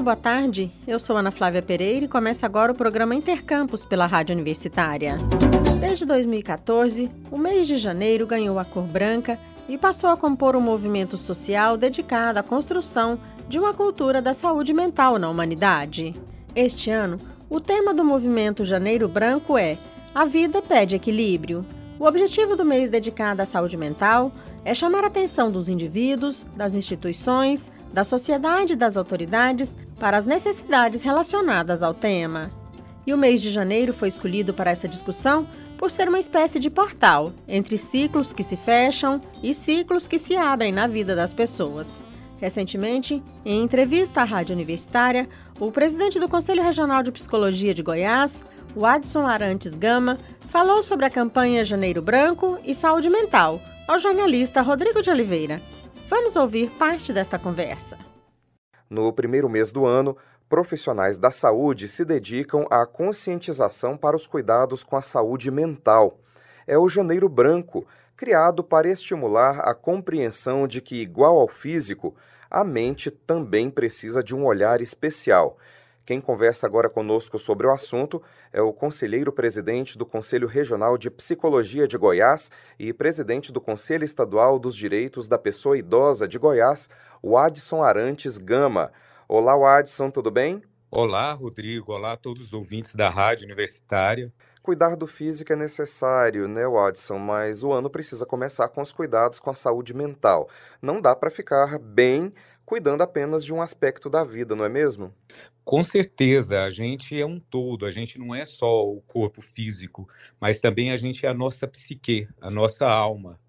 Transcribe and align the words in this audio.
Boa 0.00 0.14
tarde. 0.14 0.70
Eu 0.86 1.00
sou 1.00 1.16
Ana 1.16 1.32
Flávia 1.32 1.60
Pereira 1.60 2.04
e 2.04 2.08
começa 2.08 2.46
agora 2.46 2.70
o 2.70 2.74
programa 2.74 3.16
Intercampus 3.16 3.84
pela 3.84 4.06
Rádio 4.06 4.32
Universitária. 4.32 5.16
Desde 5.80 6.06
2014, 6.06 7.10
o 7.32 7.36
mês 7.36 7.66
de 7.66 7.76
janeiro 7.76 8.24
ganhou 8.24 8.60
a 8.60 8.64
cor 8.64 8.84
branca 8.84 9.38
e 9.68 9.76
passou 9.76 10.08
a 10.08 10.16
compor 10.16 10.54
um 10.54 10.60
movimento 10.60 11.18
social 11.18 11.76
dedicado 11.76 12.38
à 12.38 12.44
construção 12.44 13.18
de 13.48 13.58
uma 13.58 13.74
cultura 13.74 14.22
da 14.22 14.32
saúde 14.32 14.72
mental 14.72 15.18
na 15.18 15.28
humanidade. 15.28 16.14
Este 16.54 16.90
ano, 16.90 17.18
o 17.50 17.60
tema 17.60 17.92
do 17.92 18.04
movimento 18.04 18.64
Janeiro 18.64 19.08
Branco 19.08 19.58
é 19.58 19.76
A 20.14 20.24
Vida 20.24 20.62
Pede 20.62 20.94
Equilíbrio. 20.94 21.66
O 21.98 22.06
objetivo 22.06 22.54
do 22.54 22.64
mês 22.64 22.88
dedicado 22.88 23.42
à 23.42 23.44
saúde 23.44 23.76
mental 23.76 24.30
é 24.64 24.72
chamar 24.72 25.02
a 25.02 25.08
atenção 25.08 25.50
dos 25.50 25.68
indivíduos, 25.68 26.46
das 26.56 26.72
instituições, 26.72 27.70
da 27.92 28.04
sociedade 28.04 28.74
e 28.74 28.76
das 28.76 28.96
autoridades 28.96 29.74
para 29.98 30.16
as 30.16 30.26
necessidades 30.26 31.02
relacionadas 31.02 31.82
ao 31.82 31.94
tema. 31.94 32.50
E 33.06 33.14
o 33.14 33.18
mês 33.18 33.40
de 33.40 33.50
janeiro 33.50 33.92
foi 33.92 34.08
escolhido 34.08 34.52
para 34.52 34.70
essa 34.70 34.86
discussão 34.86 35.46
por 35.78 35.90
ser 35.90 36.08
uma 36.08 36.18
espécie 36.18 36.58
de 36.58 36.68
portal 36.68 37.32
entre 37.46 37.78
ciclos 37.78 38.32
que 38.32 38.42
se 38.42 38.56
fecham 38.56 39.20
e 39.42 39.54
ciclos 39.54 40.08
que 40.08 40.18
se 40.18 40.36
abrem 40.36 40.72
na 40.72 40.86
vida 40.86 41.14
das 41.14 41.32
pessoas. 41.32 41.88
Recentemente, 42.38 43.22
em 43.44 43.62
entrevista 43.62 44.20
à 44.20 44.24
Rádio 44.24 44.54
Universitária, 44.54 45.28
o 45.58 45.72
presidente 45.72 46.20
do 46.20 46.28
Conselho 46.28 46.62
Regional 46.62 47.02
de 47.02 47.10
Psicologia 47.10 47.74
de 47.74 47.82
Goiás, 47.82 48.44
o 48.76 48.84
Adson 48.84 49.26
Arantes 49.26 49.74
Gama, 49.74 50.18
falou 50.48 50.82
sobre 50.82 51.06
a 51.06 51.10
campanha 51.10 51.64
Janeiro 51.64 52.02
Branco 52.02 52.58
e 52.64 52.74
Saúde 52.74 53.10
Mental 53.10 53.60
ao 53.86 53.98
jornalista 53.98 54.62
Rodrigo 54.62 55.02
de 55.02 55.10
Oliveira. 55.10 55.62
Vamos 56.08 56.36
ouvir 56.36 56.70
parte 56.70 57.12
desta 57.12 57.38
conversa. 57.38 57.98
No 58.90 59.12
primeiro 59.12 59.48
mês 59.48 59.70
do 59.70 59.84
ano, 59.84 60.16
profissionais 60.48 61.16
da 61.16 61.30
saúde 61.30 61.88
se 61.88 62.04
dedicam 62.04 62.66
à 62.70 62.86
conscientização 62.86 63.96
para 63.96 64.16
os 64.16 64.26
cuidados 64.26 64.82
com 64.82 64.96
a 64.96 65.02
saúde 65.02 65.50
mental. 65.50 66.18
É 66.66 66.78
o 66.78 66.88
Janeiro 66.88 67.28
Branco, 67.28 67.86
criado 68.16 68.64
para 68.64 68.88
estimular 68.88 69.60
a 69.60 69.74
compreensão 69.74 70.66
de 70.66 70.80
que, 70.80 71.02
igual 71.02 71.38
ao 71.38 71.48
físico, 71.48 72.14
a 72.50 72.64
mente 72.64 73.10
também 73.10 73.70
precisa 73.70 74.22
de 74.22 74.34
um 74.34 74.44
olhar 74.44 74.80
especial 74.80 75.58
quem 76.08 76.22
conversa 76.22 76.66
agora 76.66 76.88
conosco 76.88 77.38
sobre 77.38 77.66
o 77.66 77.70
assunto 77.70 78.22
é 78.50 78.62
o 78.62 78.72
conselheiro 78.72 79.30
presidente 79.30 79.98
do 79.98 80.06
Conselho 80.06 80.48
Regional 80.48 80.96
de 80.96 81.10
Psicologia 81.10 81.86
de 81.86 81.98
Goiás 81.98 82.50
e 82.78 82.94
presidente 82.94 83.52
do 83.52 83.60
Conselho 83.60 84.04
Estadual 84.04 84.58
dos 84.58 84.74
Direitos 84.74 85.28
da 85.28 85.36
Pessoa 85.36 85.76
Idosa 85.76 86.26
de 86.26 86.38
Goiás, 86.38 86.88
o 87.22 87.36
Adson 87.36 87.82
Arantes 87.82 88.38
Gama. 88.38 88.90
Olá, 89.28 89.76
Adson, 89.76 90.10
tudo 90.10 90.30
bem? 90.30 90.62
Olá, 90.90 91.30
Rodrigo. 91.34 91.92
Olá 91.92 92.12
a 92.12 92.16
todos 92.16 92.46
os 92.46 92.52
ouvintes 92.54 92.94
da 92.94 93.10
Rádio 93.10 93.44
Universitária. 93.44 94.32
Cuidar 94.62 94.96
do 94.96 95.06
físico 95.06 95.52
é 95.52 95.56
necessário, 95.56 96.48
né, 96.48 96.66
Watson? 96.66 97.18
Mas 97.18 97.62
o 97.62 97.70
ano 97.70 97.90
precisa 97.90 98.24
começar 98.24 98.68
com 98.68 98.80
os 98.80 98.92
cuidados 98.92 99.38
com 99.40 99.50
a 99.50 99.54
saúde 99.54 99.92
mental. 99.92 100.48
Não 100.80 101.02
dá 101.02 101.14
para 101.14 101.30
ficar 101.30 101.78
bem 101.78 102.32
cuidando 102.68 103.00
apenas 103.00 103.46
de 103.46 103.54
um 103.54 103.62
aspecto 103.62 104.10
da 104.10 104.22
vida, 104.22 104.54
não 104.54 104.62
é 104.62 104.68
mesmo? 104.68 105.10
Com 105.64 105.82
certeza, 105.82 106.64
a 106.64 106.70
gente 106.70 107.18
é 107.18 107.24
um 107.24 107.40
todo, 107.40 107.86
a 107.86 107.90
gente 107.90 108.18
não 108.18 108.34
é 108.34 108.44
só 108.44 108.86
o 108.86 109.00
corpo 109.00 109.40
físico, 109.40 110.06
mas 110.38 110.60
também 110.60 110.92
a 110.92 110.96
gente 110.98 111.24
é 111.24 111.30
a 111.30 111.34
nossa 111.34 111.66
psique, 111.66 112.28
a 112.38 112.50
nossa 112.50 112.86
alma. 112.86 113.40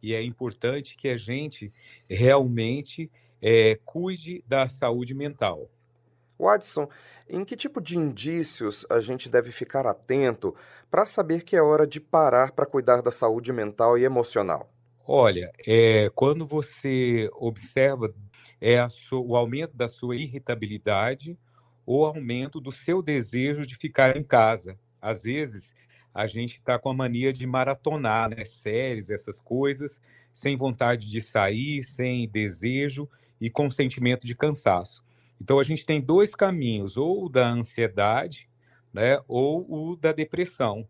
E 0.00 0.14
é 0.14 0.22
importante 0.22 0.96
que 0.96 1.08
a 1.08 1.16
gente 1.16 1.72
realmente 2.08 3.10
é, 3.42 3.76
cuide 3.84 4.44
da 4.46 4.68
saúde 4.68 5.14
mental. 5.14 5.68
Watson, 6.38 6.88
em 7.28 7.44
que 7.44 7.56
tipo 7.56 7.80
de 7.80 7.98
indícios 7.98 8.86
a 8.88 9.00
gente 9.00 9.28
deve 9.28 9.50
ficar 9.50 9.84
atento 9.84 10.54
para 10.88 11.04
saber 11.06 11.42
que 11.42 11.56
é 11.56 11.60
hora 11.60 11.88
de 11.88 12.00
parar 12.00 12.52
para 12.52 12.66
cuidar 12.66 13.02
da 13.02 13.10
saúde 13.10 13.52
mental 13.52 13.98
e 13.98 14.04
emocional? 14.04 14.70
Olha, 15.12 15.50
é, 15.66 16.08
quando 16.14 16.46
você 16.46 17.28
observa 17.32 18.14
é 18.60 18.86
o 19.10 19.34
aumento 19.34 19.76
da 19.76 19.88
sua 19.88 20.14
irritabilidade 20.14 21.36
ou 21.84 22.06
aumento 22.06 22.60
do 22.60 22.70
seu 22.70 23.02
desejo 23.02 23.66
de 23.66 23.74
ficar 23.74 24.16
em 24.16 24.22
casa. 24.22 24.78
Às 25.02 25.24
vezes, 25.24 25.74
a 26.14 26.28
gente 26.28 26.58
está 26.58 26.78
com 26.78 26.90
a 26.90 26.94
mania 26.94 27.32
de 27.32 27.44
maratonar 27.44 28.30
né, 28.30 28.44
séries, 28.44 29.10
essas 29.10 29.40
coisas, 29.40 30.00
sem 30.32 30.56
vontade 30.56 31.08
de 31.10 31.20
sair, 31.20 31.82
sem 31.82 32.28
desejo 32.28 33.08
e 33.40 33.50
com 33.50 33.68
sentimento 33.68 34.24
de 34.24 34.36
cansaço. 34.36 35.02
Então, 35.42 35.58
a 35.58 35.64
gente 35.64 35.84
tem 35.84 36.00
dois 36.00 36.36
caminhos, 36.36 36.96
ou 36.96 37.24
o 37.24 37.28
da 37.28 37.48
ansiedade, 37.48 38.48
né, 38.92 39.18
ou 39.26 39.66
o 39.68 39.96
da 39.96 40.12
depressão. 40.12 40.86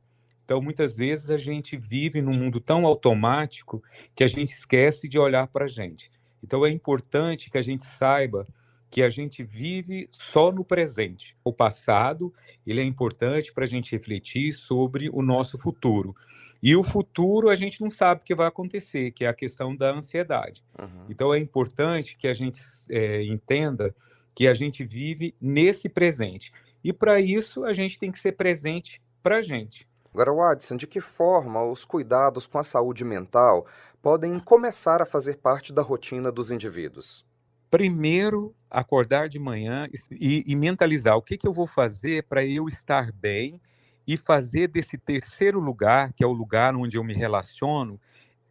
Então, 0.51 0.61
muitas 0.61 0.97
vezes 0.97 1.31
a 1.31 1.37
gente 1.37 1.77
vive 1.77 2.21
num 2.21 2.33
mundo 2.33 2.59
tão 2.59 2.85
automático 2.85 3.81
que 4.17 4.25
a 4.25 4.27
gente 4.27 4.51
esquece 4.51 5.09
de 5.09 5.17
olhar 5.17 5.47
para 5.47 5.67
a 5.67 5.69
gente. 5.69 6.11
Então 6.43 6.67
é 6.67 6.71
importante 6.71 7.49
que 7.49 7.57
a 7.57 7.63
gente 7.63 7.85
saiba 7.85 8.49
que 8.91 9.01
a 9.01 9.09
gente 9.09 9.45
vive 9.45 10.09
só 10.11 10.51
no 10.51 10.65
presente. 10.65 11.37
O 11.45 11.53
passado, 11.53 12.35
ele 12.67 12.81
é 12.81 12.85
importante 12.85 13.53
para 13.53 13.63
a 13.63 13.69
gente 13.69 13.93
refletir 13.93 14.53
sobre 14.53 15.09
o 15.13 15.23
nosso 15.23 15.57
futuro. 15.57 16.17
E 16.61 16.75
o 16.75 16.83
futuro 16.83 17.49
a 17.49 17.55
gente 17.55 17.81
não 17.81 17.89
sabe 17.89 18.23
o 18.23 18.25
que 18.25 18.35
vai 18.35 18.49
acontecer, 18.49 19.13
que 19.13 19.25
é 19.25 19.29
a 19.29 19.33
questão 19.33 19.77
da 19.77 19.93
ansiedade. 19.93 20.65
Uhum. 20.77 21.07
Então 21.09 21.33
é 21.33 21.39
importante 21.39 22.17
que 22.17 22.27
a 22.27 22.35
gente 22.35 22.61
é, 22.91 23.23
entenda 23.23 23.95
que 24.35 24.49
a 24.49 24.55
gente 24.55 24.83
vive 24.83 25.33
nesse 25.41 25.89
presente. 25.89 26.53
E 26.83 26.93
para 26.93 27.21
isso 27.21 27.63
a 27.65 27.73
gente 27.73 28.01
tem 28.01 28.11
que 28.11 28.19
ser 28.19 28.33
presente 28.33 29.01
para 29.23 29.37
a 29.37 29.43
gente. 29.43 29.89
Agora, 30.13 30.33
Watson, 30.33 30.77
de 30.77 30.87
que 30.87 31.01
forma 31.01 31.63
os 31.63 31.85
cuidados 31.85 32.47
com 32.47 32.59
a 32.59 32.65
saúde 32.65 33.05
mental 33.05 33.67
podem 34.03 34.39
começar 34.41 35.01
a 35.01 35.07
fazer 35.07 35.37
parte 35.37 35.73
da 35.73 35.83
rotina 35.83 36.33
dos 36.33 36.51
indivíduos? 36.51 37.25
Primeiro, 37.71 38.55
acordar 38.69 39.29
de 39.29 39.39
manhã 39.39 39.89
e, 40.11 40.43
e 40.45 40.57
mentalizar 40.57 41.17
o 41.17 41.23
que, 41.23 41.37
que 41.37 41.47
eu 41.47 41.53
vou 41.53 41.67
fazer 41.67 42.25
para 42.25 42.45
eu 42.45 42.67
estar 42.67 43.13
bem 43.13 43.61
e 44.07 44.17
fazer 44.17 44.67
desse 44.67 44.99
terceiro 44.99 45.61
lugar, 45.61 46.13
que 46.13 46.25
é 46.25 46.27
o 46.27 46.33
lugar 46.33 46.75
onde 46.75 46.99
eu 46.99 47.05
me 47.05 47.15
relaciono, 47.15 48.01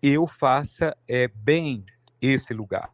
eu 0.02 0.25
faça 0.25 0.96
é, 1.06 1.28
bem 1.28 1.86
esse 2.22 2.53
lugar. 2.53 2.90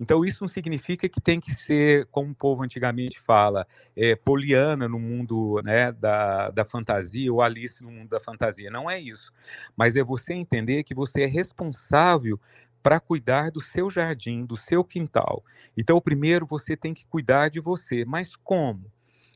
Então, 0.00 0.24
isso 0.24 0.38
não 0.42 0.48
significa 0.48 1.08
que 1.08 1.20
tem 1.20 1.40
que 1.40 1.52
ser, 1.52 2.06
como 2.06 2.30
o 2.30 2.34
povo 2.34 2.62
antigamente 2.62 3.18
fala, 3.18 3.66
é, 3.96 4.14
poliana 4.14 4.88
no 4.88 4.98
mundo 4.98 5.60
né, 5.64 5.90
da, 5.90 6.50
da 6.50 6.64
fantasia 6.64 7.32
ou 7.32 7.42
Alice 7.42 7.82
no 7.82 7.90
mundo 7.90 8.08
da 8.08 8.20
fantasia. 8.20 8.70
Não 8.70 8.88
é 8.88 9.00
isso. 9.00 9.32
Mas 9.76 9.96
é 9.96 10.04
você 10.04 10.34
entender 10.34 10.84
que 10.84 10.94
você 10.94 11.22
é 11.22 11.26
responsável 11.26 12.40
para 12.80 13.00
cuidar 13.00 13.50
do 13.50 13.60
seu 13.60 13.90
jardim, 13.90 14.46
do 14.46 14.56
seu 14.56 14.84
quintal. 14.84 15.44
Então, 15.76 16.00
primeiro 16.00 16.46
você 16.46 16.76
tem 16.76 16.94
que 16.94 17.06
cuidar 17.06 17.48
de 17.48 17.58
você. 17.58 18.04
Mas 18.04 18.36
como? 18.36 18.90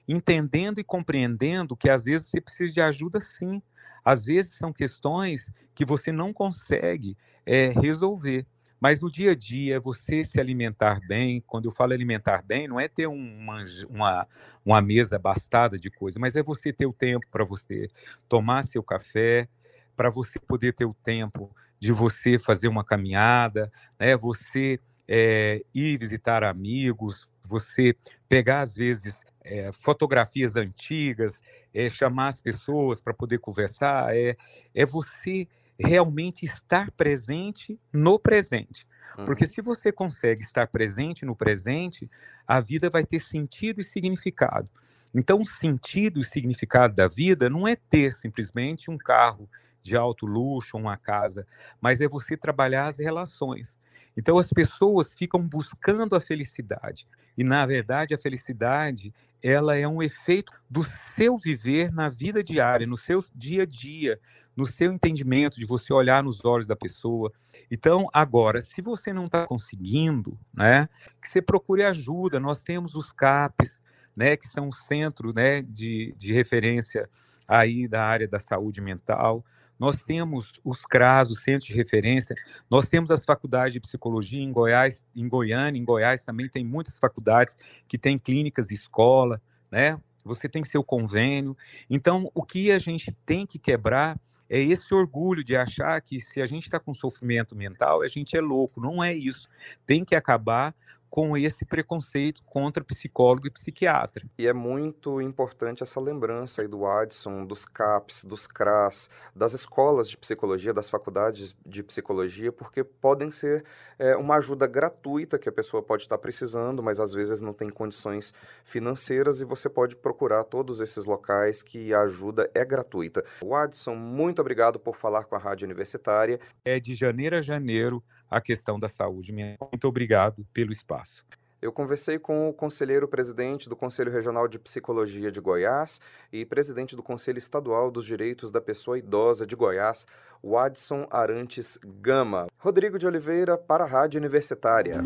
Entendendo 0.08 0.78
e 0.80 0.84
compreendendo 0.84 1.76
que 1.76 1.88
às 1.90 2.04
vezes 2.04 2.28
você 2.28 2.40
precisa 2.40 2.72
de 2.72 2.80
ajuda 2.80 3.20
sim. 3.20 3.60
Às 4.04 4.24
vezes 4.24 4.54
são 4.54 4.72
questões 4.72 5.52
que 5.74 5.84
você 5.84 6.12
não 6.12 6.32
consegue 6.32 7.16
é, 7.44 7.68
resolver. 7.68 8.46
Mas 8.82 9.00
no 9.00 9.12
dia 9.12 9.30
a 9.30 9.34
dia, 9.36 9.78
você 9.78 10.24
se 10.24 10.40
alimentar 10.40 10.98
bem, 11.06 11.40
quando 11.46 11.66
eu 11.66 11.70
falo 11.70 11.92
alimentar 11.92 12.42
bem, 12.42 12.66
não 12.66 12.80
é 12.80 12.88
ter 12.88 13.06
uma, 13.06 13.64
uma, 13.88 14.26
uma 14.64 14.82
mesa 14.82 15.20
bastada 15.20 15.78
de 15.78 15.88
coisas, 15.88 16.18
mas 16.20 16.34
é 16.34 16.42
você 16.42 16.72
ter 16.72 16.86
o 16.86 16.92
tempo 16.92 17.24
para 17.30 17.44
você 17.44 17.88
tomar 18.28 18.64
seu 18.64 18.82
café, 18.82 19.48
para 19.94 20.10
você 20.10 20.36
poder 20.40 20.72
ter 20.72 20.84
o 20.84 20.94
tempo 20.94 21.54
de 21.78 21.92
você 21.92 22.40
fazer 22.40 22.66
uma 22.66 22.82
caminhada, 22.82 23.70
né? 24.00 24.16
você 24.16 24.80
é, 25.06 25.62
ir 25.72 25.96
visitar 25.96 26.42
amigos, 26.42 27.30
você 27.44 27.94
pegar, 28.28 28.62
às 28.62 28.74
vezes, 28.74 29.20
é, 29.44 29.70
fotografias 29.70 30.56
antigas, 30.56 31.40
é, 31.72 31.88
chamar 31.88 32.30
as 32.30 32.40
pessoas 32.40 33.00
para 33.00 33.14
poder 33.14 33.38
conversar, 33.38 34.12
é, 34.16 34.36
é 34.74 34.84
você 34.84 35.46
realmente 35.78 36.44
estar 36.44 36.90
presente 36.92 37.78
no 37.92 38.18
presente. 38.18 38.86
Porque 39.26 39.44
uhum. 39.44 39.50
se 39.50 39.60
você 39.60 39.92
consegue 39.92 40.42
estar 40.42 40.66
presente 40.68 41.24
no 41.24 41.36
presente, 41.36 42.10
a 42.46 42.60
vida 42.60 42.88
vai 42.88 43.04
ter 43.04 43.20
sentido 43.20 43.80
e 43.80 43.84
significado. 43.84 44.68
Então, 45.14 45.40
o 45.40 45.46
sentido 45.46 46.20
e 46.20 46.24
significado 46.24 46.94
da 46.94 47.06
vida 47.06 47.50
não 47.50 47.68
é 47.68 47.76
ter 47.76 48.12
simplesmente 48.12 48.90
um 48.90 48.96
carro 48.96 49.48
de 49.82 49.96
alto 49.96 50.24
luxo, 50.24 50.76
uma 50.76 50.96
casa, 50.96 51.46
mas 51.80 52.00
é 52.00 52.08
você 52.08 52.36
trabalhar 52.36 52.86
as 52.86 52.98
relações. 52.98 53.78
Então, 54.16 54.38
as 54.38 54.50
pessoas 54.50 55.12
ficam 55.12 55.40
buscando 55.46 56.14
a 56.14 56.20
felicidade. 56.20 57.06
E, 57.36 57.44
na 57.44 57.66
verdade, 57.66 58.14
a 58.14 58.18
felicidade 58.18 59.12
ela 59.42 59.76
é 59.76 59.88
um 59.88 60.02
efeito 60.02 60.52
do 60.70 60.84
seu 60.84 61.36
viver 61.36 61.92
na 61.92 62.08
vida 62.08 62.44
diária, 62.44 62.86
no 62.86 62.96
seu 62.96 63.18
dia 63.34 63.64
a 63.64 63.66
dia, 63.66 64.20
no 64.56 64.66
seu 64.66 64.92
entendimento, 64.92 65.58
de 65.58 65.66
você 65.66 65.92
olhar 65.92 66.22
nos 66.22 66.44
olhos 66.44 66.66
da 66.66 66.76
pessoa. 66.76 67.32
Então, 67.70 68.08
agora, 68.12 68.60
se 68.60 68.82
você 68.82 69.12
não 69.12 69.26
está 69.26 69.46
conseguindo, 69.46 70.38
né, 70.52 70.88
que 71.20 71.30
você 71.30 71.40
procure 71.40 71.82
ajuda. 71.82 72.38
Nós 72.38 72.62
temos 72.62 72.94
os 72.94 73.12
CAPs, 73.12 73.82
né, 74.14 74.36
que 74.36 74.46
são 74.48 74.68
o 74.68 74.72
centro 74.72 75.32
né, 75.32 75.62
de, 75.62 76.14
de 76.18 76.32
referência 76.32 77.08
aí 77.48 77.88
da 77.88 78.04
área 78.04 78.28
da 78.28 78.38
saúde 78.38 78.80
mental. 78.80 79.44
Nós 79.78 79.96
temos 79.96 80.52
os 80.62 80.84
CRAS, 80.84 81.30
o 81.30 81.34
Centro 81.34 81.66
de 81.66 81.74
Referência, 81.74 82.36
nós 82.70 82.88
temos 82.88 83.10
as 83.10 83.24
faculdades 83.24 83.72
de 83.72 83.80
psicologia 83.80 84.40
em 84.40 84.52
Goiás, 84.52 85.04
em 85.14 85.26
Goiânia, 85.26 85.80
em 85.80 85.84
Goiás 85.84 86.24
também 86.24 86.48
tem 86.48 86.64
muitas 86.64 86.98
faculdades 86.98 87.56
que 87.88 87.98
têm 87.98 88.16
clínicas 88.16 88.70
e 88.70 88.74
escola, 88.74 89.42
né? 89.70 89.98
Você 90.24 90.48
tem 90.48 90.62
seu 90.62 90.84
convênio. 90.84 91.56
Então, 91.90 92.30
o 92.32 92.44
que 92.44 92.70
a 92.70 92.78
gente 92.78 93.10
tem 93.26 93.44
que 93.44 93.58
quebrar 93.58 94.20
é 94.52 94.58
esse 94.60 94.92
orgulho 94.92 95.42
de 95.42 95.56
achar 95.56 95.98
que 96.02 96.20
se 96.20 96.42
a 96.42 96.44
gente 96.44 96.64
está 96.64 96.78
com 96.78 96.92
sofrimento 96.92 97.56
mental, 97.56 98.02
a 98.02 98.06
gente 98.06 98.36
é 98.36 98.40
louco. 98.42 98.82
Não 98.82 99.02
é 99.02 99.14
isso. 99.14 99.48
Tem 99.86 100.04
que 100.04 100.14
acabar 100.14 100.74
com 101.12 101.36
esse 101.36 101.66
preconceito 101.66 102.42
contra 102.42 102.82
psicólogo 102.82 103.46
e 103.46 103.50
psiquiatra. 103.50 104.26
E 104.38 104.46
é 104.46 104.52
muito 104.54 105.20
importante 105.20 105.82
essa 105.82 106.00
lembrança 106.00 106.62
aí 106.62 106.66
do 106.66 106.86
Adson, 106.86 107.44
dos 107.44 107.66
CAPs, 107.66 108.24
dos 108.24 108.46
CRAS, 108.46 109.10
das 109.36 109.52
escolas 109.52 110.08
de 110.08 110.16
psicologia, 110.16 110.72
das 110.72 110.88
faculdades 110.88 111.54
de 111.66 111.82
psicologia, 111.82 112.50
porque 112.50 112.82
podem 112.82 113.30
ser 113.30 113.62
é, 113.98 114.16
uma 114.16 114.36
ajuda 114.36 114.66
gratuita 114.66 115.38
que 115.38 115.50
a 115.50 115.52
pessoa 115.52 115.82
pode 115.82 116.04
estar 116.04 116.16
precisando, 116.16 116.82
mas 116.82 116.98
às 116.98 117.12
vezes 117.12 117.42
não 117.42 117.52
tem 117.52 117.68
condições 117.68 118.32
financeiras 118.64 119.42
e 119.42 119.44
você 119.44 119.68
pode 119.68 119.96
procurar 119.96 120.44
todos 120.44 120.80
esses 120.80 121.04
locais 121.04 121.62
que 121.62 121.92
a 121.92 122.00
ajuda 122.00 122.50
é 122.54 122.64
gratuita. 122.64 123.22
O 123.42 123.54
Adson, 123.54 123.94
muito 123.94 124.40
obrigado 124.40 124.80
por 124.80 124.96
falar 124.96 125.24
com 125.24 125.36
a 125.36 125.38
Rádio 125.38 125.66
Universitária. 125.66 126.40
É 126.64 126.80
de 126.80 126.94
janeiro 126.94 127.36
a 127.36 127.42
janeiro 127.42 128.02
a 128.32 128.40
questão 128.40 128.80
da 128.80 128.88
saúde 128.88 129.30
mental. 129.30 129.68
Muito 129.70 129.86
obrigado 129.86 130.46
pelo 130.52 130.72
espaço. 130.72 131.24
Eu 131.60 131.70
conversei 131.70 132.18
com 132.18 132.48
o 132.48 132.52
conselheiro 132.52 133.06
presidente 133.06 133.68
do 133.68 133.76
Conselho 133.76 134.10
Regional 134.10 134.48
de 134.48 134.58
Psicologia 134.58 135.30
de 135.30 135.40
Goiás 135.40 136.00
e 136.32 136.44
presidente 136.44 136.96
do 136.96 137.04
Conselho 137.04 137.38
Estadual 137.38 137.88
dos 137.88 138.04
Direitos 138.04 138.50
da 138.50 138.60
Pessoa 138.60 138.98
Idosa 138.98 139.46
de 139.46 139.54
Goiás, 139.54 140.04
Wadson 140.42 141.06
Arantes 141.08 141.78
Gama. 142.00 142.48
Rodrigo 142.58 142.98
de 142.98 143.06
Oliveira, 143.06 143.56
para 143.56 143.84
a 143.84 143.86
Rádio 143.86 144.18
Universitária. 144.18 145.02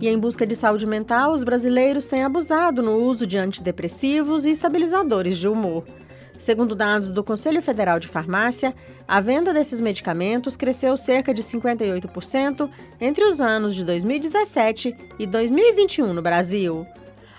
E 0.00 0.08
em 0.08 0.18
busca 0.18 0.44
de 0.44 0.56
saúde 0.56 0.84
mental, 0.84 1.32
os 1.32 1.44
brasileiros 1.44 2.08
têm 2.08 2.24
abusado 2.24 2.82
no 2.82 2.96
uso 2.96 3.24
de 3.24 3.38
antidepressivos 3.38 4.44
e 4.44 4.50
estabilizadores 4.50 5.38
de 5.38 5.46
humor. 5.46 5.84
Segundo 6.42 6.74
dados 6.74 7.12
do 7.12 7.22
Conselho 7.22 7.62
Federal 7.62 8.00
de 8.00 8.08
Farmácia, 8.08 8.74
a 9.06 9.20
venda 9.20 9.54
desses 9.54 9.78
medicamentos 9.78 10.56
cresceu 10.56 10.96
cerca 10.96 11.32
de 11.32 11.40
58% 11.40 12.68
entre 13.00 13.24
os 13.24 13.40
anos 13.40 13.76
de 13.76 13.84
2017 13.84 14.92
e 15.20 15.24
2021 15.24 16.12
no 16.12 16.20
Brasil. 16.20 16.84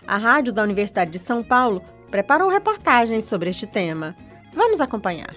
A 0.08 0.16
rádio 0.16 0.54
da 0.54 0.64
Universidade 0.64 1.12
de 1.12 1.20
São 1.20 1.44
Paulo 1.44 1.84
preparou 2.10 2.48
reportagens 2.48 3.26
sobre 3.26 3.50
este 3.50 3.68
tema. 3.68 4.16
Vamos 4.54 4.80
acompanhar. 4.80 5.36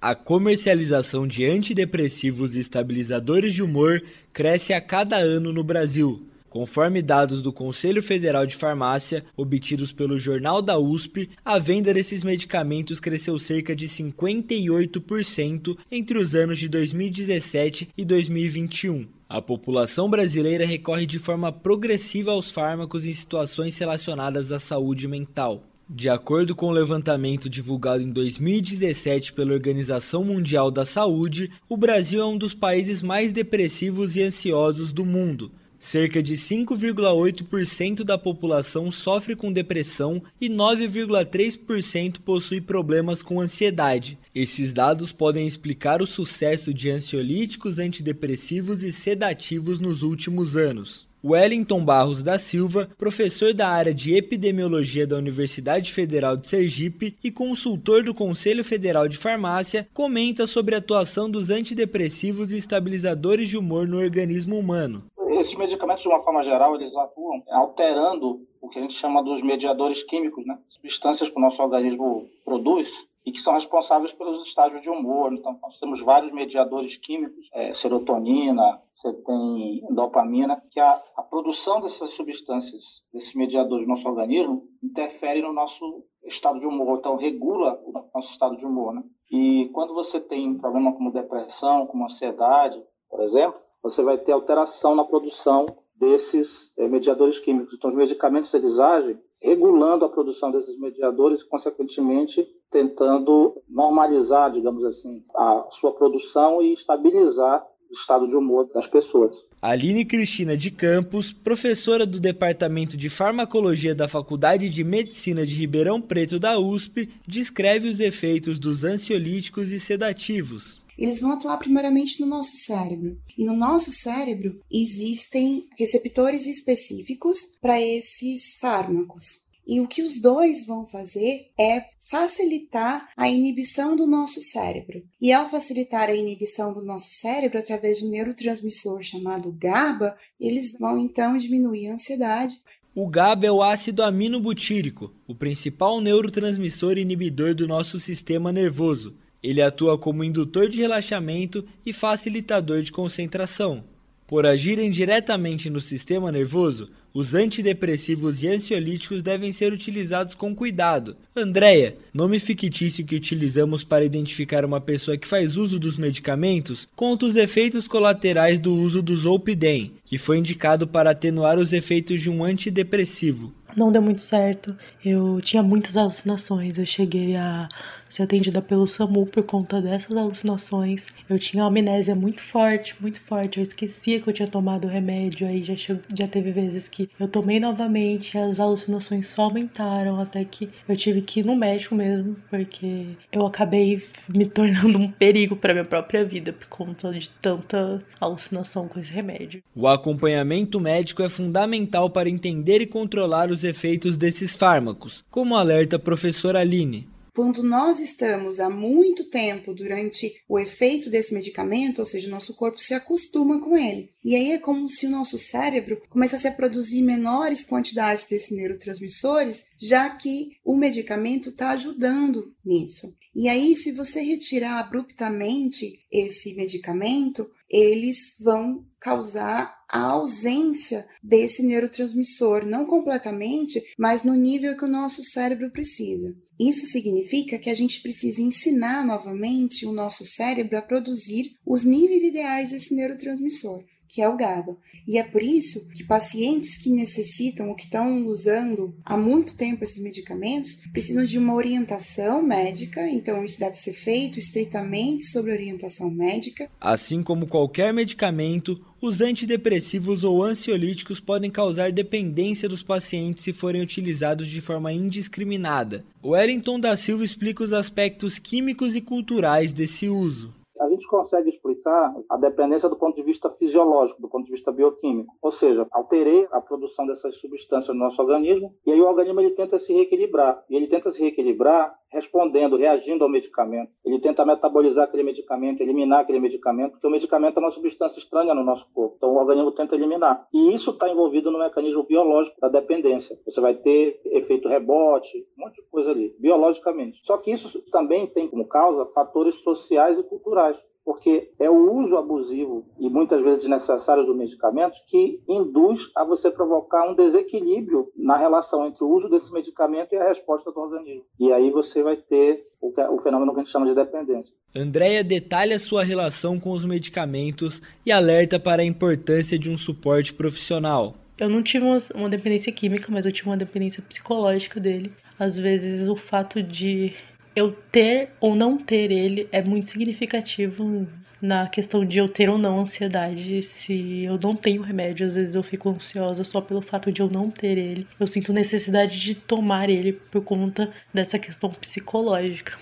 A 0.00 0.14
comercialização 0.14 1.26
de 1.26 1.44
antidepressivos 1.44 2.54
e 2.54 2.60
estabilizadores 2.60 3.52
de 3.52 3.60
humor 3.64 4.00
cresce 4.32 4.72
a 4.72 4.80
cada 4.80 5.16
ano 5.16 5.52
no 5.52 5.64
Brasil. 5.64 6.29
Conforme 6.50 7.00
dados 7.00 7.40
do 7.40 7.52
Conselho 7.52 8.02
Federal 8.02 8.44
de 8.44 8.56
Farmácia, 8.56 9.24
obtidos 9.36 9.92
pelo 9.92 10.18
Jornal 10.18 10.60
da 10.60 10.76
USP, 10.76 11.30
a 11.44 11.60
venda 11.60 11.94
desses 11.94 12.24
medicamentos 12.24 12.98
cresceu 12.98 13.38
cerca 13.38 13.74
de 13.74 13.86
58% 13.86 15.78
entre 15.92 16.18
os 16.18 16.34
anos 16.34 16.58
de 16.58 16.68
2017 16.68 17.90
e 17.96 18.04
2021. 18.04 19.06
A 19.28 19.40
população 19.40 20.10
brasileira 20.10 20.66
recorre 20.66 21.06
de 21.06 21.20
forma 21.20 21.52
progressiva 21.52 22.32
aos 22.32 22.50
fármacos 22.50 23.06
em 23.06 23.12
situações 23.12 23.78
relacionadas 23.78 24.50
à 24.50 24.58
saúde 24.58 25.06
mental. 25.06 25.62
De 25.88 26.08
acordo 26.08 26.56
com 26.56 26.66
o 26.66 26.72
levantamento 26.72 27.48
divulgado 27.48 28.02
em 28.02 28.10
2017 28.10 29.32
pela 29.34 29.52
Organização 29.52 30.24
Mundial 30.24 30.68
da 30.68 30.84
Saúde, 30.84 31.52
o 31.68 31.76
Brasil 31.76 32.20
é 32.20 32.26
um 32.26 32.36
dos 32.36 32.54
países 32.54 33.02
mais 33.02 33.32
depressivos 33.32 34.16
e 34.16 34.22
ansiosos 34.22 34.92
do 34.92 35.04
mundo, 35.04 35.52
Cerca 35.80 36.22
de 36.22 36.34
5,8% 36.34 38.04
da 38.04 38.18
população 38.18 38.92
sofre 38.92 39.34
com 39.34 39.50
depressão 39.50 40.22
e 40.38 40.46
9,3% 40.46 42.20
possui 42.20 42.60
problemas 42.60 43.22
com 43.22 43.40
ansiedade. 43.40 44.18
Esses 44.34 44.74
dados 44.74 45.10
podem 45.10 45.46
explicar 45.46 46.02
o 46.02 46.06
sucesso 46.06 46.74
de 46.74 46.90
ansiolíticos, 46.90 47.78
antidepressivos 47.78 48.82
e 48.82 48.92
sedativos 48.92 49.80
nos 49.80 50.02
últimos 50.02 50.54
anos. 50.54 51.08
Wellington 51.24 51.84
Barros 51.84 52.22
da 52.22 52.38
Silva, 52.38 52.88
professor 52.98 53.52
da 53.52 53.68
área 53.68 53.92
de 53.92 54.14
epidemiologia 54.14 55.06
da 55.06 55.16
Universidade 55.16 55.92
Federal 55.92 56.36
de 56.36 56.46
Sergipe 56.46 57.16
e 57.24 57.30
consultor 57.30 58.02
do 58.02 58.14
Conselho 58.14 58.64
Federal 58.64 59.08
de 59.08 59.18
Farmácia, 59.18 59.86
comenta 59.92 60.46
sobre 60.46 60.74
a 60.74 60.78
atuação 60.78 61.30
dos 61.30 61.50
antidepressivos 61.50 62.52
e 62.52 62.56
estabilizadores 62.56 63.48
de 63.48 63.56
humor 63.58 63.88
no 63.88 63.98
organismo 63.98 64.58
humano. 64.58 65.04
Esses 65.40 65.56
medicamentos, 65.56 66.02
de 66.02 66.08
uma 66.10 66.20
forma 66.20 66.42
geral, 66.42 66.74
eles 66.74 66.94
atuam 66.94 67.42
alterando 67.48 68.46
o 68.60 68.68
que 68.68 68.78
a 68.78 68.82
gente 68.82 68.92
chama 68.92 69.24
dos 69.24 69.40
mediadores 69.40 70.02
químicos, 70.02 70.44
né? 70.44 70.58
substâncias 70.68 71.30
que 71.30 71.38
o 71.38 71.40
nosso 71.40 71.62
organismo 71.62 72.28
produz 72.44 73.08
e 73.24 73.32
que 73.32 73.40
são 73.40 73.54
responsáveis 73.54 74.12
pelos 74.12 74.46
estágios 74.46 74.82
de 74.82 74.90
humor. 74.90 75.32
Então, 75.32 75.58
nós 75.62 75.78
temos 75.78 76.02
vários 76.02 76.30
mediadores 76.30 76.98
químicos, 76.98 77.48
é, 77.54 77.72
serotonina, 77.72 78.76
você 78.92 79.14
tem 79.14 79.82
dopamina, 79.88 80.62
que 80.70 80.78
a, 80.78 81.02
a 81.16 81.22
produção 81.22 81.80
dessas 81.80 82.10
substâncias, 82.10 83.02
desses 83.10 83.34
mediadores 83.34 83.86
no 83.86 83.94
nosso 83.94 84.06
organismo, 84.06 84.68
interfere 84.82 85.40
no 85.40 85.54
nosso 85.54 86.04
estado 86.22 86.60
de 86.60 86.66
humor, 86.66 86.98
então 86.98 87.16
regula 87.16 87.80
o 87.86 88.10
nosso 88.14 88.30
estado 88.30 88.58
de 88.58 88.66
humor. 88.66 88.92
Né? 88.92 89.02
E 89.30 89.70
quando 89.72 89.94
você 89.94 90.20
tem 90.20 90.50
um 90.50 90.58
problema 90.58 90.92
como 90.92 91.10
depressão, 91.10 91.86
como 91.86 92.04
ansiedade, 92.04 92.78
por 93.08 93.20
exemplo, 93.20 93.58
você 93.82 94.02
vai 94.02 94.18
ter 94.18 94.32
alteração 94.32 94.94
na 94.94 95.04
produção 95.04 95.66
desses 95.94 96.72
é, 96.78 96.88
mediadores 96.88 97.38
químicos. 97.38 97.74
Então, 97.74 97.90
os 97.90 97.96
medicamentos 97.96 98.52
eles 98.54 98.78
agem 98.78 99.18
regulando 99.42 100.04
a 100.04 100.08
produção 100.08 100.50
desses 100.50 100.78
mediadores 100.78 101.40
e, 101.40 101.48
consequentemente, 101.48 102.46
tentando 102.70 103.60
normalizar, 103.68 104.50
digamos 104.50 104.84
assim, 104.84 105.24
a 105.34 105.66
sua 105.70 105.92
produção 105.92 106.62
e 106.62 106.72
estabilizar 106.72 107.66
o 107.90 107.92
estado 107.92 108.28
de 108.28 108.36
humor 108.36 108.70
das 108.72 108.86
pessoas. 108.86 109.44
Aline 109.60 110.04
Cristina 110.04 110.56
de 110.56 110.70
Campos, 110.70 111.32
professora 111.32 112.06
do 112.06 112.20
Departamento 112.20 112.96
de 112.96 113.10
Farmacologia 113.10 113.94
da 113.94 114.06
Faculdade 114.06 114.70
de 114.70 114.84
Medicina 114.84 115.44
de 115.44 115.54
Ribeirão 115.54 116.00
Preto 116.00 116.38
da 116.38 116.58
USP, 116.58 117.10
descreve 117.26 117.88
os 117.88 117.98
efeitos 117.98 118.58
dos 118.58 118.84
ansiolíticos 118.84 119.72
e 119.72 119.80
sedativos 119.80 120.79
eles 121.00 121.20
vão 121.20 121.32
atuar 121.32 121.56
primeiramente 121.56 122.20
no 122.20 122.26
nosso 122.26 122.54
cérebro. 122.56 123.18
E 123.36 123.44
no 123.44 123.56
nosso 123.56 123.90
cérebro 123.90 124.60
existem 124.70 125.66
receptores 125.78 126.46
específicos 126.46 127.38
para 127.60 127.80
esses 127.80 128.54
fármacos. 128.56 129.48
E 129.66 129.80
o 129.80 129.88
que 129.88 130.02
os 130.02 130.20
dois 130.20 130.66
vão 130.66 130.86
fazer 130.86 131.50
é 131.58 131.86
facilitar 132.10 133.08
a 133.16 133.28
inibição 133.28 133.94
do 133.96 134.06
nosso 134.06 134.42
cérebro. 134.42 135.02
E 135.20 135.32
ao 135.32 135.48
facilitar 135.48 136.10
a 136.10 136.14
inibição 136.14 136.74
do 136.74 136.84
nosso 136.84 137.08
cérebro 137.12 137.58
através 137.58 137.98
de 137.98 138.04
um 138.04 138.10
neurotransmissor 138.10 139.02
chamado 139.02 139.52
GABA, 139.52 140.16
eles 140.38 140.72
vão 140.78 140.98
então 140.98 141.36
diminuir 141.36 141.88
a 141.88 141.94
ansiedade. 141.94 142.60
O 142.94 143.08
GABA 143.08 143.46
é 143.46 143.52
o 143.52 143.62
ácido 143.62 144.02
aminobutírico, 144.02 145.14
o 145.26 145.34
principal 145.34 146.00
neurotransmissor 146.00 146.98
inibidor 146.98 147.54
do 147.54 147.68
nosso 147.68 148.00
sistema 148.00 148.52
nervoso. 148.52 149.16
Ele 149.42 149.62
atua 149.62 149.98
como 149.98 150.24
indutor 150.24 150.68
de 150.68 150.80
relaxamento 150.80 151.64
e 151.84 151.92
facilitador 151.92 152.82
de 152.82 152.92
concentração. 152.92 153.84
Por 154.30 154.46
agirem 154.46 154.92
diretamente 154.92 155.68
no 155.68 155.80
sistema 155.80 156.30
nervoso, 156.30 156.88
os 157.12 157.34
antidepressivos 157.34 158.42
e 158.42 158.46
ansiolíticos 158.46 159.24
devem 159.24 159.50
ser 159.50 159.72
utilizados 159.72 160.34
com 160.34 160.54
cuidado. 160.54 161.16
Andréia, 161.34 161.96
nome 162.14 162.38
fictício 162.38 163.04
que 163.04 163.16
utilizamos 163.16 163.82
para 163.82 164.04
identificar 164.04 164.64
uma 164.64 164.80
pessoa 164.80 165.16
que 165.16 165.26
faz 165.26 165.56
uso 165.56 165.80
dos 165.80 165.98
medicamentos, 165.98 166.86
conta 166.94 167.26
os 167.26 167.34
efeitos 167.34 167.88
colaterais 167.88 168.60
do 168.60 168.72
uso 168.72 169.02
do 169.02 169.16
Zolpidem, 169.16 169.94
que 170.04 170.16
foi 170.16 170.38
indicado 170.38 170.86
para 170.86 171.10
atenuar 171.10 171.58
os 171.58 171.72
efeitos 171.72 172.22
de 172.22 172.30
um 172.30 172.44
antidepressivo. 172.44 173.52
Não 173.76 173.90
deu 173.90 174.02
muito 174.02 174.20
certo. 174.20 174.76
Eu 175.04 175.40
tinha 175.40 175.62
muitas 175.62 175.96
alucinações. 175.96 176.78
Eu 176.78 176.86
cheguei 176.86 177.36
a 177.36 177.68
ser 178.10 178.24
atendida 178.24 178.60
pelo 178.60 178.86
SAMU 178.86 179.24
por 179.24 179.44
conta 179.44 179.80
dessas 179.80 180.14
alucinações. 180.14 181.06
Eu 181.28 181.38
tinha 181.38 181.62
uma 181.62 181.68
amnésia 181.68 182.14
muito 182.14 182.42
forte, 182.42 182.96
muito 183.00 183.20
forte. 183.20 183.58
Eu 183.58 183.62
esquecia 183.62 184.20
que 184.20 184.28
eu 184.28 184.32
tinha 184.32 184.48
tomado 184.48 184.86
o 184.86 184.90
remédio. 184.90 185.46
Aí 185.46 185.62
já, 185.62 185.76
chegou, 185.76 186.02
já 186.14 186.26
teve 186.26 186.50
vezes 186.50 186.88
que 186.88 187.08
eu 187.18 187.28
tomei 187.28 187.60
novamente, 187.60 188.36
as 188.36 188.58
alucinações 188.58 189.28
só 189.28 189.42
aumentaram 189.42 190.20
até 190.20 190.44
que 190.44 190.68
eu 190.88 190.96
tive 190.96 191.22
que 191.22 191.40
ir 191.40 191.46
no 191.46 191.54
médico 191.54 191.94
mesmo, 191.94 192.36
porque 192.50 193.06
eu 193.30 193.46
acabei 193.46 194.02
me 194.28 194.44
tornando 194.44 194.98
um 194.98 195.10
perigo 195.10 195.54
para 195.54 195.72
minha 195.72 195.84
própria 195.84 196.24
vida 196.24 196.52
por 196.52 196.66
conta 196.66 197.12
de 197.12 197.30
tanta 197.30 198.02
alucinação 198.20 198.88
com 198.88 198.98
esse 198.98 199.12
remédio. 199.12 199.62
O 199.74 199.86
acompanhamento 199.86 200.80
médico 200.80 201.22
é 201.22 201.28
fundamental 201.28 202.10
para 202.10 202.28
entender 202.28 202.80
e 202.80 202.86
controlar 202.86 203.50
os 203.50 203.62
efeitos 203.62 204.16
desses 204.16 204.56
fármacos, 204.56 205.24
como 205.30 205.54
alerta 205.54 205.96
a 205.96 205.98
professora 205.98 206.58
Aline. 206.58 207.08
Quando 207.34 207.62
nós 207.62 208.00
estamos 208.00 208.60
há 208.60 208.68
muito 208.68 209.24
tempo 209.24 209.72
durante 209.72 210.34
o 210.48 210.58
efeito 210.58 211.08
desse 211.08 211.32
medicamento, 211.32 212.00
ou 212.00 212.06
seja, 212.06 212.28
o 212.28 212.30
nosso 212.30 212.54
corpo 212.54 212.78
se 212.78 212.94
acostuma 212.94 213.60
com 213.60 213.76
ele. 213.76 214.10
E 214.24 214.34
aí 214.34 214.52
é 214.52 214.58
como 214.58 214.88
se 214.88 215.06
o 215.06 215.10
nosso 215.10 215.38
cérebro 215.38 216.00
começasse 216.08 216.46
a 216.46 216.52
produzir 216.52 217.02
menores 217.02 217.64
quantidades 217.64 218.26
desses 218.26 218.50
neurotransmissores, 218.50 219.64
já 219.78 220.10
que 220.10 220.56
o 220.64 220.76
medicamento 220.76 221.50
está 221.50 221.70
ajudando 221.70 222.54
nisso. 222.64 223.14
E 223.34 223.48
aí, 223.48 223.76
se 223.76 223.92
você 223.92 224.20
retirar 224.20 224.80
abruptamente 224.80 226.04
esse 226.10 226.54
medicamento, 226.54 227.48
eles 227.70 228.36
vão 228.40 228.84
causar 228.98 229.78
a 229.88 230.00
ausência 230.00 231.06
desse 231.22 231.62
neurotransmissor, 231.62 232.66
não 232.66 232.84
completamente, 232.84 233.82
mas 233.98 234.22
no 234.22 234.34
nível 234.34 234.76
que 234.76 234.84
o 234.84 234.90
nosso 234.90 235.22
cérebro 235.22 235.70
precisa. 235.70 236.36
Isso 236.58 236.86
significa 236.86 237.58
que 237.58 237.70
a 237.70 237.74
gente 237.74 238.00
precisa 238.02 238.42
ensinar 238.42 239.06
novamente 239.06 239.86
o 239.86 239.92
nosso 239.92 240.24
cérebro 240.24 240.76
a 240.76 240.82
produzir 240.82 241.52
os 241.64 241.84
níveis 241.84 242.22
ideais 242.22 242.70
desse 242.70 242.94
neurotransmissor 242.94 243.82
que 244.10 244.20
é 244.20 244.28
o 244.28 244.36
GABA. 244.36 244.76
E 245.06 245.18
é 245.18 245.22
por 245.22 245.40
isso 245.40 245.88
que 245.90 246.02
pacientes 246.02 246.76
que 246.76 246.90
necessitam 246.90 247.68
ou 247.68 247.76
que 247.76 247.84
estão 247.84 248.26
usando 248.26 248.92
há 249.04 249.16
muito 249.16 249.54
tempo 249.54 249.84
esses 249.84 250.02
medicamentos 250.02 250.74
precisam 250.92 251.24
de 251.24 251.38
uma 251.38 251.54
orientação 251.54 252.42
médica, 252.42 253.08
então 253.08 253.44
isso 253.44 253.60
deve 253.60 253.76
ser 253.76 253.92
feito 253.92 254.38
estritamente 254.38 255.26
sobre 255.26 255.52
orientação 255.52 256.10
médica. 256.10 256.68
Assim 256.80 257.22
como 257.22 257.46
qualquer 257.46 257.94
medicamento, 257.94 258.84
os 259.00 259.20
antidepressivos 259.20 260.24
ou 260.24 260.42
ansiolíticos 260.42 261.20
podem 261.20 261.50
causar 261.50 261.92
dependência 261.92 262.68
dos 262.68 262.82
pacientes 262.82 263.44
se 263.44 263.52
forem 263.52 263.80
utilizados 263.80 264.48
de 264.48 264.60
forma 264.60 264.92
indiscriminada. 264.92 266.04
Wellington 266.22 266.80
da 266.80 266.96
Silva 266.96 267.24
explica 267.24 267.62
os 267.62 267.72
aspectos 267.72 268.38
químicos 268.38 268.96
e 268.96 269.00
culturais 269.00 269.72
desse 269.72 270.08
uso 270.08 270.59
a 270.80 270.88
gente 270.88 271.06
consegue 271.06 271.48
explicar 271.48 272.14
a 272.28 272.36
dependência 272.36 272.88
do 272.88 272.96
ponto 272.96 273.14
de 273.14 273.22
vista 273.22 273.50
fisiológico, 273.50 274.22
do 274.22 274.28
ponto 274.28 274.46
de 274.46 274.50
vista 274.50 274.72
bioquímico. 274.72 275.34
Ou 275.42 275.50
seja, 275.50 275.86
alterei 275.90 276.48
a 276.50 276.60
produção 276.60 277.06
dessas 277.06 277.36
substâncias 277.36 277.94
no 277.94 278.02
nosso 278.02 278.20
organismo 278.20 278.74
e 278.86 278.92
aí 278.92 279.00
o 279.00 279.06
organismo 279.06 279.40
ele 279.40 279.50
tenta 279.50 279.78
se 279.78 279.92
reequilibrar. 279.92 280.64
E 280.68 280.76
ele 280.76 280.86
tenta 280.86 281.10
se 281.10 281.22
reequilibrar 281.22 281.98
respondendo, 282.12 282.76
reagindo 282.76 283.22
ao 283.22 283.30
medicamento. 283.30 283.92
Ele 284.04 284.18
tenta 284.18 284.44
metabolizar 284.44 285.04
aquele 285.04 285.22
medicamento, 285.22 285.80
eliminar 285.80 286.20
aquele 286.20 286.40
medicamento, 286.40 286.92
porque 286.92 287.06
o 287.06 287.10
medicamento 287.10 287.58
é 287.58 287.60
uma 287.60 287.70
substância 287.70 288.18
estranha 288.18 288.52
no 288.52 288.64
nosso 288.64 288.90
corpo. 288.92 289.14
Então 289.16 289.30
o 289.30 289.38
organismo 289.38 289.70
tenta 289.72 289.94
eliminar. 289.94 290.46
E 290.52 290.74
isso 290.74 290.90
está 290.90 291.08
envolvido 291.08 291.50
no 291.50 291.58
mecanismo 291.58 292.02
biológico 292.02 292.60
da 292.60 292.68
dependência. 292.68 293.38
Você 293.44 293.60
vai 293.60 293.74
ter 293.74 294.20
efeito 294.24 294.68
rebote, 294.68 295.46
um 295.56 295.64
monte 295.64 295.76
de 295.76 295.88
coisa 295.88 296.10
ali, 296.10 296.34
biologicamente. 296.38 297.20
Só 297.22 297.36
que 297.36 297.52
isso 297.52 297.84
também 297.90 298.26
tem 298.26 298.48
como 298.48 298.66
causa 298.66 299.06
fatores 299.06 299.62
sociais 299.62 300.18
e 300.18 300.24
culturais 300.24 300.69
porque 301.04 301.50
é 301.58 301.68
o 301.68 301.92
uso 301.92 302.16
abusivo 302.16 302.84
e 302.98 303.08
muitas 303.08 303.42
vezes 303.42 303.60
desnecessário 303.60 304.24
do 304.24 304.34
medicamento 304.34 304.98
que 305.08 305.42
induz 305.48 306.10
a 306.14 306.24
você 306.24 306.50
provocar 306.50 307.10
um 307.10 307.14
desequilíbrio 307.14 308.12
na 308.16 308.36
relação 308.36 308.86
entre 308.86 309.02
o 309.02 309.08
uso 309.08 309.28
desse 309.28 309.52
medicamento 309.52 310.12
e 310.12 310.18
a 310.18 310.28
resposta 310.28 310.70
do 310.70 310.78
organismo. 310.78 311.24
E 311.38 311.52
aí 311.52 311.70
você 311.70 312.02
vai 312.02 312.16
ter 312.16 312.58
o, 312.80 312.92
o 313.14 313.18
fenômeno 313.18 313.52
que 313.52 313.60
a 313.60 313.62
gente 313.64 313.72
chama 313.72 313.86
de 313.86 313.94
dependência. 313.94 314.54
Andréia 314.74 315.24
detalha 315.24 315.78
sua 315.78 316.04
relação 316.04 316.60
com 316.60 316.70
os 316.70 316.84
medicamentos 316.84 317.82
e 318.04 318.12
alerta 318.12 318.60
para 318.60 318.82
a 318.82 318.84
importância 318.84 319.58
de 319.58 319.70
um 319.70 319.76
suporte 319.76 320.32
profissional. 320.32 321.14
Eu 321.36 321.48
não 321.48 321.62
tive 321.62 321.86
uma, 321.86 321.98
uma 322.14 322.28
dependência 322.28 322.70
química, 322.70 323.10
mas 323.10 323.24
eu 323.24 323.32
tive 323.32 323.48
uma 323.48 323.56
dependência 323.56 324.02
psicológica 324.02 324.78
dele. 324.78 325.12
Às 325.38 325.56
vezes 325.56 326.06
o 326.06 326.14
fato 326.14 326.62
de 326.62 327.14
eu 327.54 327.72
ter 327.90 328.30
ou 328.40 328.54
não 328.54 328.76
ter 328.76 329.10
ele 329.10 329.48
é 329.50 329.62
muito 329.62 329.88
significativo 329.88 331.06
na 331.40 331.66
questão 331.66 332.04
de 332.04 332.18
eu 332.18 332.28
ter 332.28 332.48
ou 332.50 332.58
não 332.58 332.80
ansiedade. 332.80 333.62
Se 333.62 334.24
eu 334.24 334.38
não 334.42 334.54
tenho 334.54 334.82
remédio, 334.82 335.26
às 335.26 335.34
vezes 335.34 335.54
eu 335.54 335.62
fico 335.62 335.88
ansiosa 335.90 336.44
só 336.44 336.60
pelo 336.60 336.82
fato 336.82 337.10
de 337.10 337.22
eu 337.22 337.30
não 337.30 337.50
ter 337.50 337.78
ele. 337.78 338.06
Eu 338.18 338.26
sinto 338.26 338.52
necessidade 338.52 339.18
de 339.18 339.34
tomar 339.34 339.88
ele 339.88 340.12
por 340.12 340.42
conta 340.42 340.90
dessa 341.12 341.38
questão 341.38 341.70
psicológica. 341.70 342.76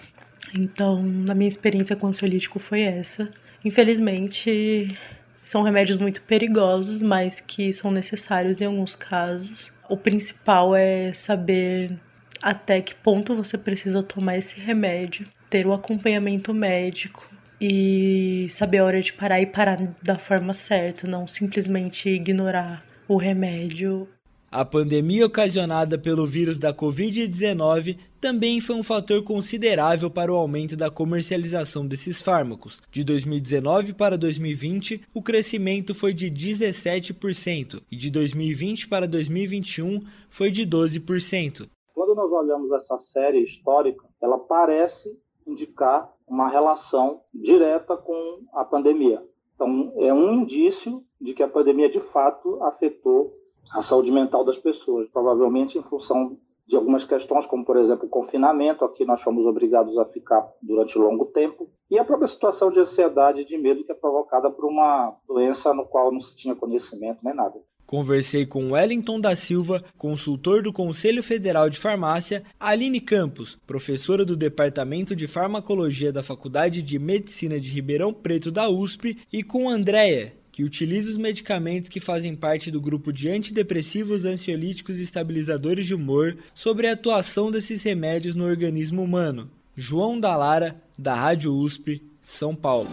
Então, 0.56 1.02
na 1.02 1.34
minha 1.34 1.48
experiência 1.48 1.94
com 1.94 2.08
ansiolítico 2.08 2.58
foi 2.58 2.80
essa. 2.82 3.30
Infelizmente, 3.64 4.88
são 5.44 5.62
remédios 5.62 5.98
muito 5.98 6.22
perigosos, 6.22 7.02
mas 7.02 7.40
que 7.40 7.72
são 7.72 7.90
necessários 7.90 8.60
em 8.60 8.64
alguns 8.64 8.94
casos. 8.94 9.72
O 9.88 9.96
principal 9.96 10.74
é 10.74 11.12
saber 11.12 11.98
até 12.42 12.80
que 12.80 12.94
ponto 12.94 13.34
você 13.34 13.58
precisa 13.58 14.02
tomar 14.02 14.38
esse 14.38 14.58
remédio, 14.60 15.26
ter 15.50 15.66
o 15.66 15.72
acompanhamento 15.72 16.52
médico 16.54 17.28
e 17.60 18.46
saber 18.50 18.78
a 18.78 18.84
hora 18.84 19.02
de 19.02 19.12
parar 19.12 19.40
e 19.40 19.46
parar 19.46 19.94
da 20.02 20.18
forma 20.18 20.54
certa, 20.54 21.06
não 21.06 21.26
simplesmente 21.26 22.08
ignorar 22.08 22.84
o 23.08 23.16
remédio. 23.16 24.08
A 24.50 24.64
pandemia 24.64 25.26
ocasionada 25.26 25.98
pelo 25.98 26.26
vírus 26.26 26.58
da 26.58 26.72
Covid-19 26.72 27.98
também 28.18 28.62
foi 28.62 28.76
um 28.76 28.82
fator 28.82 29.22
considerável 29.22 30.10
para 30.10 30.32
o 30.32 30.36
aumento 30.36 30.74
da 30.74 30.90
comercialização 30.90 31.86
desses 31.86 32.22
fármacos. 32.22 32.80
De 32.90 33.04
2019 33.04 33.92
para 33.92 34.16
2020, 34.16 35.02
o 35.12 35.20
crescimento 35.20 35.94
foi 35.94 36.14
de 36.14 36.30
17% 36.30 37.82
e 37.90 37.96
de 37.96 38.10
2020 38.10 38.88
para 38.88 39.06
2021 39.06 40.02
foi 40.30 40.50
de 40.50 40.66
12%. 40.66 41.68
Quando 41.98 42.14
nós 42.14 42.30
olhamos 42.30 42.70
essa 42.70 42.96
série 42.96 43.42
histórica, 43.42 44.06
ela 44.22 44.38
parece 44.38 45.20
indicar 45.44 46.14
uma 46.28 46.46
relação 46.46 47.22
direta 47.34 47.96
com 47.96 48.44
a 48.52 48.64
pandemia. 48.64 49.20
Então, 49.56 49.92
é 49.96 50.14
um 50.14 50.34
indício 50.34 51.04
de 51.20 51.34
que 51.34 51.42
a 51.42 51.48
pandemia 51.48 51.88
de 51.88 51.98
fato 51.98 52.62
afetou 52.62 53.34
a 53.72 53.82
saúde 53.82 54.12
mental 54.12 54.44
das 54.44 54.56
pessoas, 54.56 55.08
provavelmente 55.10 55.76
em 55.76 55.82
função 55.82 56.38
de 56.64 56.76
algumas 56.76 57.04
questões, 57.04 57.46
como 57.46 57.64
por 57.64 57.76
exemplo 57.76 58.06
o 58.06 58.08
confinamento, 58.08 58.84
aqui 58.84 59.04
nós 59.04 59.20
fomos 59.20 59.44
obrigados 59.44 59.98
a 59.98 60.04
ficar 60.04 60.48
durante 60.62 60.96
longo 60.96 61.24
tempo, 61.24 61.68
e 61.90 61.98
a 61.98 62.04
própria 62.04 62.28
situação 62.28 62.70
de 62.70 62.78
ansiedade 62.78 63.40
e 63.40 63.44
de 63.44 63.58
medo 63.58 63.82
que 63.82 63.90
é 63.90 63.94
provocada 63.96 64.48
por 64.48 64.66
uma 64.66 65.16
doença 65.26 65.74
no 65.74 65.84
qual 65.84 66.12
não 66.12 66.20
se 66.20 66.36
tinha 66.36 66.54
conhecimento 66.54 67.24
nem 67.24 67.34
nada. 67.34 67.60
Conversei 67.88 68.44
com 68.44 68.72
Wellington 68.72 69.18
da 69.18 69.34
Silva, 69.34 69.82
consultor 69.96 70.62
do 70.62 70.70
Conselho 70.74 71.22
Federal 71.22 71.70
de 71.70 71.78
Farmácia, 71.78 72.42
Aline 72.60 73.00
Campos, 73.00 73.56
professora 73.66 74.26
do 74.26 74.36
Departamento 74.36 75.16
de 75.16 75.26
Farmacologia 75.26 76.12
da 76.12 76.22
Faculdade 76.22 76.82
de 76.82 76.98
Medicina 76.98 77.58
de 77.58 77.70
Ribeirão 77.70 78.12
Preto 78.12 78.50
da 78.50 78.68
USP, 78.68 79.16
e 79.32 79.42
com 79.42 79.70
Andréia, 79.70 80.34
que 80.52 80.62
utiliza 80.62 81.10
os 81.10 81.16
medicamentos 81.16 81.88
que 81.88 81.98
fazem 81.98 82.36
parte 82.36 82.70
do 82.70 82.78
grupo 82.78 83.10
de 83.10 83.30
antidepressivos, 83.30 84.26
ansiolíticos 84.26 84.98
e 84.98 85.02
estabilizadores 85.02 85.86
de 85.86 85.94
humor, 85.94 86.36
sobre 86.54 86.88
a 86.88 86.92
atuação 86.92 87.50
desses 87.50 87.82
remédios 87.82 88.36
no 88.36 88.44
organismo 88.44 89.02
humano. 89.02 89.50
João 89.74 90.20
Dalara, 90.20 90.78
da 90.98 91.14
Rádio 91.14 91.54
USP, 91.54 92.02
São 92.20 92.54
Paulo. 92.54 92.90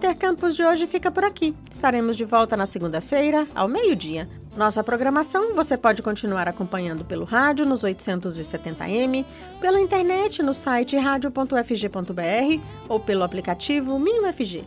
Intercampus 0.00 0.56
de 0.56 0.64
hoje 0.64 0.86
fica 0.86 1.10
por 1.10 1.24
aqui. 1.24 1.54
Estaremos 1.70 2.16
de 2.16 2.24
volta 2.24 2.56
na 2.56 2.64
segunda-feira, 2.64 3.46
ao 3.54 3.68
meio-dia. 3.68 4.26
Nossa 4.56 4.82
programação 4.82 5.54
você 5.54 5.76
pode 5.76 6.00
continuar 6.00 6.48
acompanhando 6.48 7.04
pelo 7.04 7.26
rádio 7.26 7.66
nos 7.66 7.82
870m, 7.82 9.26
pela 9.60 9.78
internet 9.78 10.42
no 10.42 10.54
site 10.54 10.96
radio.fg.br 10.96 12.62
ou 12.88 12.98
pelo 12.98 13.22
aplicativo 13.22 13.98
MinUFG. 13.98 14.64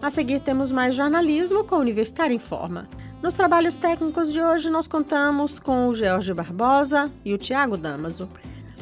A 0.00 0.08
seguir 0.08 0.38
temos 0.38 0.70
mais 0.70 0.94
jornalismo 0.94 1.64
com 1.64 1.74
o 1.74 1.80
Universitário 1.80 2.36
em 2.36 2.38
Forma. 2.38 2.88
Nos 3.20 3.34
trabalhos 3.34 3.76
técnicos 3.76 4.32
de 4.32 4.40
hoje 4.40 4.70
nós 4.70 4.86
contamos 4.86 5.58
com 5.58 5.88
o 5.88 5.94
George 5.96 6.32
Barbosa 6.32 7.10
e 7.24 7.34
o 7.34 7.38
Tiago 7.38 7.76
Damaso. 7.76 8.28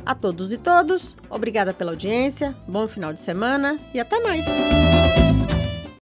A 0.04 0.14
todos 0.14 0.52
e 0.52 0.58
todos, 0.58 1.16
obrigada 1.30 1.72
pela 1.72 1.92
audiência, 1.92 2.54
bom 2.68 2.86
final 2.86 3.10
de 3.10 3.22
semana 3.22 3.78
e 3.94 3.98
até 3.98 4.20
mais! 4.20 4.44